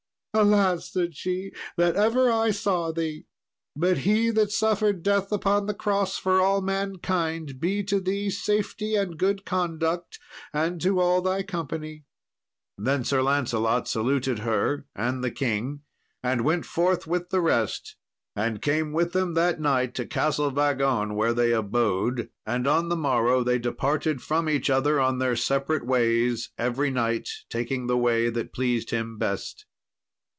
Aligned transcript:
"Alas!" 0.33 0.89
said 0.89 1.13
she, 1.13 1.51
"that 1.75 1.97
ever 1.97 2.31
I 2.31 2.51
saw 2.51 2.93
thee; 2.93 3.25
but 3.75 3.97
He 4.07 4.29
that 4.29 4.49
suffered 4.49 5.03
death 5.03 5.29
upon 5.29 5.65
the 5.65 5.73
cross 5.73 6.17
for 6.17 6.39
all 6.39 6.61
mankind 6.61 7.59
be 7.59 7.83
to 7.83 7.99
thee 7.99 8.29
safety 8.29 8.95
and 8.95 9.17
good 9.19 9.43
conduct, 9.43 10.19
and 10.53 10.79
to 10.79 11.01
all 11.01 11.21
thy 11.21 11.43
company." 11.43 12.05
Then 12.77 13.03
Sir 13.03 13.21
Lancelot 13.21 13.89
saluted 13.89 14.39
her 14.39 14.85
and 14.95 15.21
the 15.21 15.31
king, 15.31 15.81
and 16.23 16.45
went 16.45 16.65
forth 16.65 17.05
with 17.05 17.27
the 17.29 17.41
rest, 17.41 17.97
and 18.33 18.61
came 18.61 18.93
with 18.93 19.11
them 19.11 19.33
that 19.33 19.59
night 19.59 19.93
to 19.95 20.05
Castle 20.05 20.49
Vagon, 20.49 21.13
where 21.15 21.33
they 21.33 21.51
abode, 21.51 22.29
and 22.45 22.65
on 22.67 22.87
the 22.87 22.95
morrow 22.95 23.43
they 23.43 23.59
departed 23.59 24.21
from 24.21 24.47
each 24.49 24.69
other 24.69 24.97
on 24.97 25.17
their 25.17 25.35
separate 25.35 25.85
ways, 25.85 26.51
every 26.57 26.89
knight 26.89 27.27
taking 27.49 27.87
the 27.87 27.97
way 27.97 28.29
that 28.29 28.53
pleased 28.53 28.91
him 28.91 29.17
best. 29.17 29.65